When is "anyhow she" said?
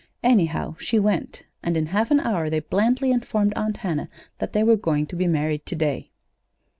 0.23-0.97